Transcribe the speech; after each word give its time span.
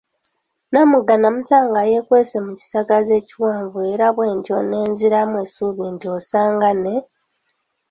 Namugga 0.71 1.13
namuzuula 1.17 1.59
nga 1.69 1.81
yeekwese 1.91 2.35
mu 2.45 2.51
kisagazi 2.59 3.11
ekikwafu 3.19 3.77
era 3.93 4.05
bwentyo 4.15 4.57
nenziramu 4.71 5.35
essuubi 5.43 5.85
nti 5.93 6.05
osanga 6.17 6.69
ne 6.83 6.95